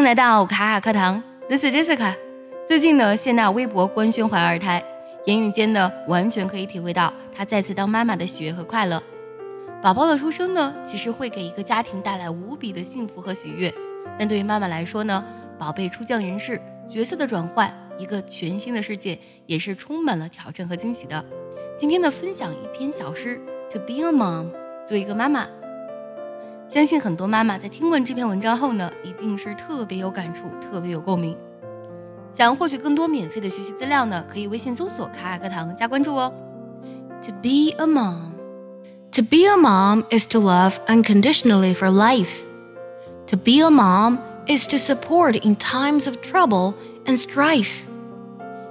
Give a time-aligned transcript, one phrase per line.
[0.00, 2.14] 迎来到卡卡课堂，This is Jessica。
[2.66, 4.82] 最近呢，谢娜微博官宣怀二胎，
[5.26, 9.02] 言语间呢，完全可以体会到她再次当妈妈的喜悦和快乐。
[9.82, 13.70] 宝宝的出生呢，其实会给一个家庭带来无比的幸福和喜悦，
[14.18, 15.22] 但对于妈妈来说呢，
[15.58, 16.58] 宝贝出降人世，
[16.88, 21.22] 角色的转换，一个全新的世界，也是充满了挑战和惊喜的。
[21.78, 23.38] 今天呢，分享一篇小诗
[23.70, 24.46] ，To be a mom，
[24.86, 25.46] 做一个妈妈。
[26.69, 31.37] 相信很多妈妈在听完这篇文章后呢，一定是特别有感触，特别有共鸣。
[32.33, 36.33] 想获取更多免费的学习资料呢，可以微信搜索“卡卡课堂”加关注哦。
[37.23, 38.31] To be a mom,
[39.13, 42.41] to be a mom is to love unconditionally for life.
[43.27, 46.73] To be a mom is to support in times of trouble
[47.05, 47.85] and strife.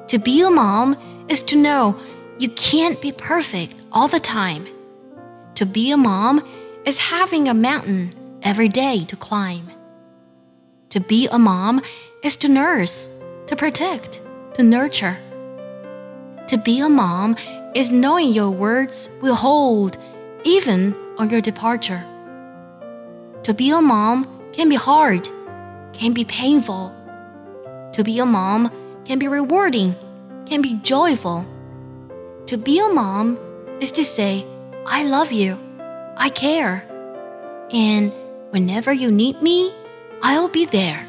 [0.09, 0.97] To be a mom
[1.29, 1.95] is to know
[2.39, 4.67] you can't be perfect all the time.
[5.57, 6.43] To be a mom
[6.86, 9.70] is having a mountain every day to climb.
[10.90, 11.82] To be a mom
[12.24, 13.08] is to nurse,
[13.48, 14.22] to protect,
[14.56, 15.18] to nurture.
[16.48, 17.36] To be a mom
[17.76, 19.98] is knowing your words will hold
[20.44, 22.04] even on your departure.
[23.44, 25.30] To be a mom can be hard,
[25.94, 26.92] can be painful.
[27.94, 28.72] To be a mom
[29.06, 29.96] can be rewarding,
[30.48, 31.46] can be joyful.
[32.48, 33.38] To be a mom
[33.80, 34.46] is to say,
[34.88, 35.69] I love you.
[36.20, 36.84] I care.
[37.72, 38.12] And
[38.50, 39.74] whenever you need me,
[40.22, 41.09] I'll be there.